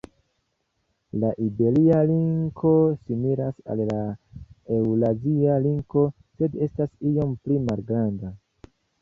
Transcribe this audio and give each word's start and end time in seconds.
La 1.23 1.27
iberia 1.47 1.99
linko 2.11 2.71
similas 3.01 3.59
al 3.75 3.83
la 3.91 3.99
eŭrazia 4.79 5.59
linko, 5.67 6.07
sed 6.41 6.59
estas 6.69 6.99
iom 7.13 7.39
pli 7.45 7.61
malgranda. 7.71 8.35